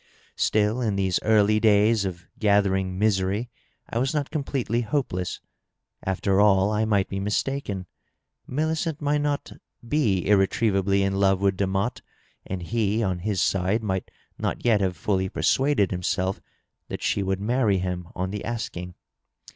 [0.35, 3.51] Still, in these early days of gathering misery
[3.87, 5.41] I was not completely hopeless.
[6.01, 7.85] After all, I might be mistaken.
[8.47, 9.51] Millicent might not
[9.87, 12.01] be irre trievably in love with Demotte,
[12.47, 14.09] and he, on his side, might
[14.39, 16.41] not yet have fully persuaded himself
[16.87, 18.95] that she would marry him on the asking.